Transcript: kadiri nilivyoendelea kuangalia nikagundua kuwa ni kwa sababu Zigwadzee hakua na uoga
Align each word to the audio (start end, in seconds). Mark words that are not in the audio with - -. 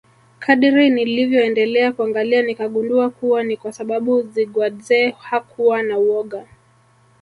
kadiri 0.39 0.89
nilivyoendelea 0.89 1.91
kuangalia 1.93 2.41
nikagundua 2.41 3.09
kuwa 3.09 3.43
ni 3.43 3.57
kwa 3.57 3.71
sababu 3.73 4.21
Zigwadzee 4.21 5.09
hakua 5.11 5.83
na 5.83 5.97
uoga 5.97 6.45